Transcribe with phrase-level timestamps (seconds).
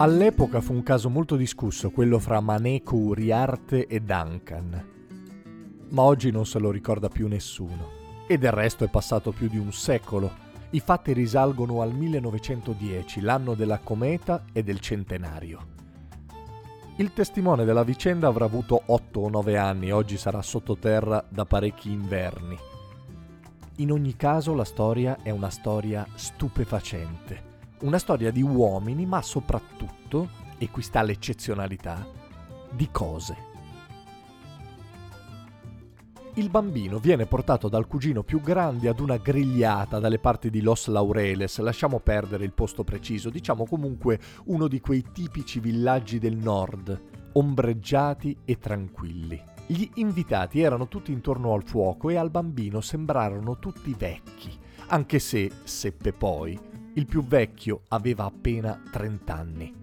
[0.00, 4.86] All'epoca fu un caso molto discusso quello fra Maneko Uriarte e Duncan.
[5.90, 8.24] Ma oggi non se lo ricorda più nessuno.
[8.26, 10.32] E del resto è passato più di un secolo.
[10.70, 15.66] I fatti risalgono al 1910, l'anno della cometa e del centenario.
[16.96, 21.90] Il testimone della vicenda avrà avuto 8 o 9 anni, oggi sarà sottoterra da parecchi
[21.90, 22.56] inverni.
[23.76, 27.48] In ogni caso la storia è una storia stupefacente,
[27.80, 30.28] una storia di uomini, ma soprattutto,
[30.58, 32.06] e qui sta l'eccezionalità,
[32.70, 33.48] di cose.
[36.34, 40.86] Il bambino viene portato dal cugino più grande ad una grigliata dalle parti di Los
[40.86, 47.00] Laureles, lasciamo perdere il posto preciso, diciamo comunque uno di quei tipici villaggi del nord,
[47.32, 49.42] ombreggiati e tranquilli.
[49.66, 55.50] Gli invitati erano tutti intorno al fuoco e al bambino sembrarono tutti vecchi, anche se,
[55.64, 56.58] seppe poi,
[56.94, 59.74] il più vecchio aveva appena 30 anni.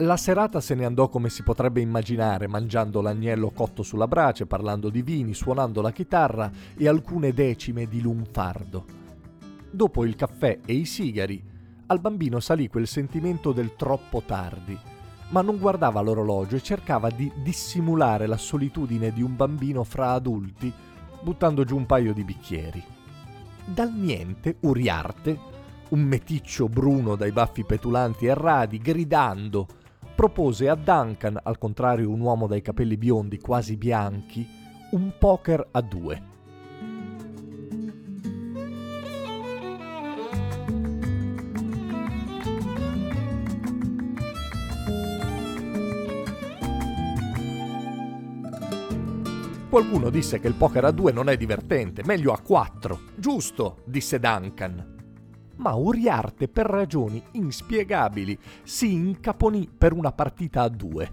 [0.00, 4.90] La serata se ne andò come si potrebbe immaginare, mangiando l'agnello cotto sulla brace, parlando
[4.90, 8.84] di vini, suonando la chitarra e alcune decime di lunfardo.
[9.70, 11.42] Dopo il caffè e i sigari,
[11.86, 14.78] al bambino salì quel sentimento del troppo tardi,
[15.30, 20.72] ma non guardava l'orologio e cercava di dissimulare la solitudine di un bambino fra adulti,
[21.22, 22.84] buttando giù un paio di bicchieri.
[23.68, 25.38] Dal niente, Uriarte,
[25.88, 29.66] un meticcio bruno dai baffi petulanti e radi, gridando,
[30.14, 34.46] propose a Duncan, al contrario un uomo dai capelli biondi quasi bianchi,
[34.92, 36.35] un poker a due.
[49.76, 52.98] Qualcuno disse che il poker a due non è divertente, meglio a quattro.
[53.14, 54.94] Giusto, disse Duncan
[55.56, 61.12] ma Uriarte per ragioni inspiegabili si incaponì per una partita a due.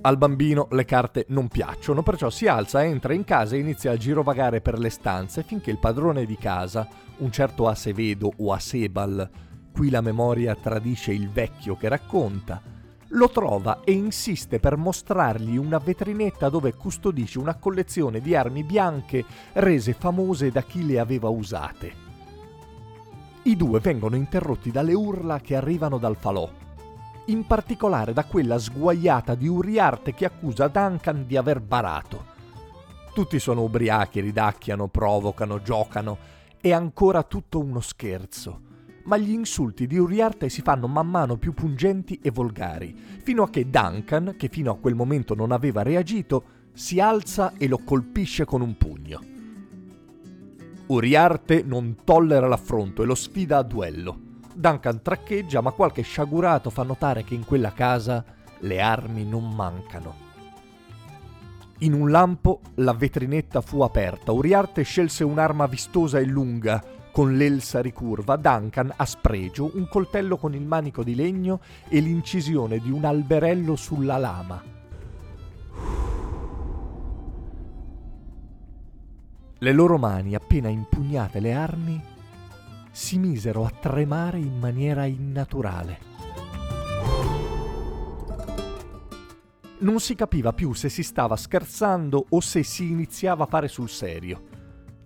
[0.00, 3.96] Al bambino le carte non piacciono, perciò si alza, entra in casa e inizia a
[3.96, 9.30] girovagare per le stanze finché il padrone di casa, un certo Acevedo o Asebal,
[9.72, 12.77] qui la memoria tradisce il vecchio che racconta,
[13.12, 19.24] lo trova e insiste per mostrargli una vetrinetta dove custodisce una collezione di armi bianche
[19.54, 22.06] rese famose da chi le aveva usate.
[23.44, 26.50] I due vengono interrotti dalle urla che arrivano dal falò,
[27.26, 32.36] in particolare da quella sguaiata di Uriarte che accusa Duncan di aver barato.
[33.14, 36.18] Tutti sono ubriachi, ridacchiano, provocano, giocano,
[36.60, 38.66] è ancora tutto uno scherzo
[39.08, 43.48] ma gli insulti di Uriarte si fanno man mano più pungenti e volgari, fino a
[43.48, 48.44] che Duncan, che fino a quel momento non aveva reagito, si alza e lo colpisce
[48.44, 49.20] con un pugno.
[50.88, 54.20] Uriarte non tollera l'affronto e lo sfida a duello.
[54.54, 58.22] Duncan traccheggia, ma qualche sciagurato fa notare che in quella casa
[58.58, 60.26] le armi non mancano.
[61.78, 64.32] In un lampo la vetrinetta fu aperta.
[64.32, 66.82] Uriarte scelse un'arma vistosa e lunga,
[67.18, 71.58] con l'elsa ricurva, Duncan ha spregio un coltello con il manico di legno
[71.88, 74.62] e l'incisione di un alberello sulla lama.
[79.58, 82.00] Le loro mani, appena impugnate le armi,
[82.92, 85.98] si misero a tremare in maniera innaturale.
[89.80, 93.88] Non si capiva più se si stava scherzando o se si iniziava a fare sul
[93.88, 94.42] serio.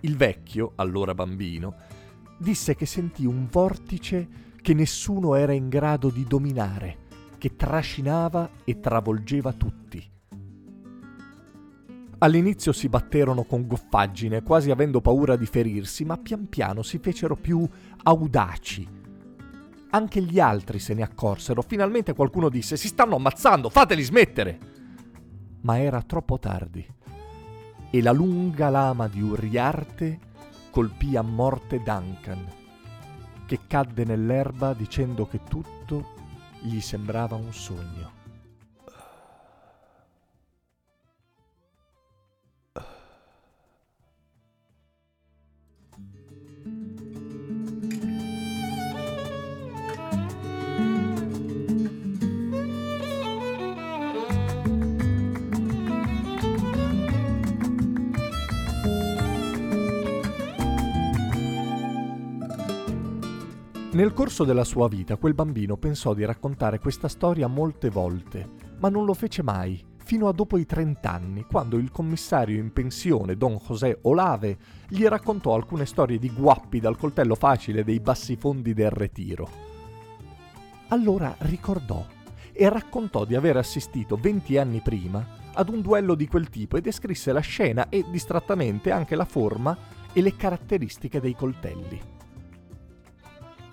[0.00, 2.00] Il vecchio, allora bambino,
[2.42, 6.98] disse che sentì un vortice che nessuno era in grado di dominare,
[7.38, 10.10] che trascinava e travolgeva tutti.
[12.18, 17.34] All'inizio si batterono con goffaggine, quasi avendo paura di ferirsi, ma pian piano si fecero
[17.34, 17.66] più
[18.02, 19.00] audaci.
[19.90, 21.62] Anche gli altri se ne accorsero.
[21.62, 24.58] Finalmente qualcuno disse: Si stanno ammazzando, fateli smettere!
[25.62, 26.86] Ma era troppo tardi.
[27.90, 30.30] E la lunga lama di Uriarte
[30.72, 32.50] colpì a morte Duncan,
[33.44, 36.14] che cadde nell'erba dicendo che tutto
[36.62, 38.20] gli sembrava un sogno.
[63.92, 68.48] Nel corso della sua vita quel bambino pensò di raccontare questa storia molte volte,
[68.78, 73.36] ma non lo fece mai, fino a dopo i trent'anni, quando il commissario in pensione,
[73.36, 74.56] Don José Olave,
[74.88, 79.46] gli raccontò alcune storie di guappi dal coltello facile dei bassifondi del Retiro.
[80.88, 82.02] Allora ricordò
[82.50, 85.22] e raccontò di aver assistito venti anni prima
[85.52, 89.76] ad un duello di quel tipo e descrisse la scena e distrattamente anche la forma
[90.14, 92.11] e le caratteristiche dei coltelli.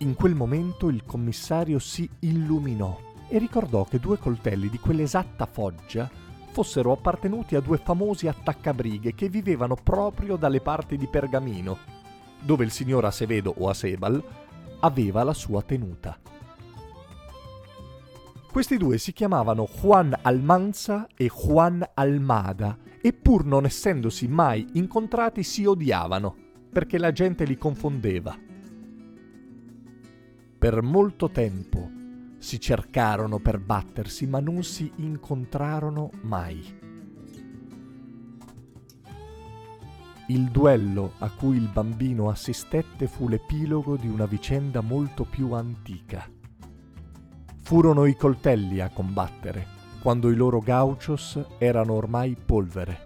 [0.00, 2.96] In quel momento il commissario si illuminò
[3.28, 6.08] e ricordò che due coltelli di quell'esatta foggia
[6.52, 11.78] fossero appartenuti a due famosi attaccabrighe che vivevano proprio dalle parti di Pergamino,
[12.40, 14.22] dove il signor Acevedo o Acebal
[14.80, 16.16] aveva la sua tenuta.
[18.52, 25.42] Questi due si chiamavano Juan Almanza e Juan Almada e pur non essendosi mai incontrati
[25.42, 26.36] si odiavano,
[26.70, 28.46] perché la gente li confondeva.
[30.58, 31.88] Per molto tempo
[32.38, 36.76] si cercarono per battersi, ma non si incontrarono mai.
[40.26, 46.28] Il duello a cui il bambino assistette fu l'epilogo di una vicenda molto più antica.
[47.62, 49.64] Furono i coltelli a combattere,
[50.02, 53.02] quando i loro gauchos erano ormai polvere.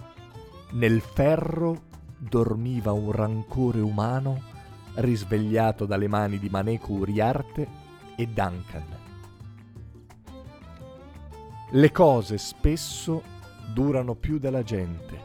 [0.70, 1.82] Nel ferro
[2.16, 4.51] dormiva un rancore umano
[4.96, 7.68] risvegliato dalle mani di Maneku Uriarte
[8.16, 9.00] e Duncan.
[11.70, 13.22] Le cose spesso
[13.72, 15.18] durano più della gente,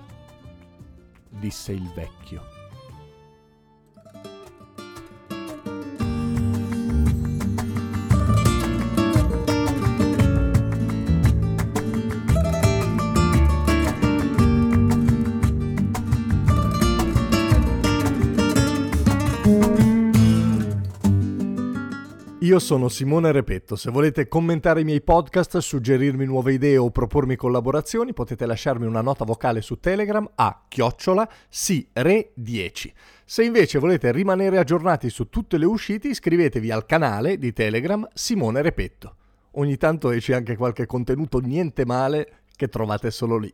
[1.29, 2.56] disse il vecchio.
[22.47, 27.35] Io sono Simone Repetto, se volete commentare i miei podcast, suggerirmi nuove idee o propormi
[27.35, 32.91] collaborazioni potete lasciarmi una nota vocale su Telegram a chiocciola sire10.
[33.25, 38.61] Se invece volete rimanere aggiornati su tutte le uscite iscrivetevi al canale di Telegram Simone
[38.61, 39.15] Repetto.
[39.55, 43.53] Ogni tanto esce anche qualche contenuto niente male che trovate solo lì